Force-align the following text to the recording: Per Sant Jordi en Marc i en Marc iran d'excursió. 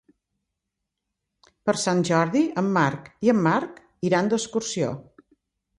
Per 1.69 1.75
Sant 1.83 2.01
Jordi 2.11 2.43
en 2.63 2.73
Marc 2.81 3.13
i 3.29 3.33
en 3.37 3.47
Marc 3.51 3.79
iran 4.11 4.35
d'excursió. 4.35 4.95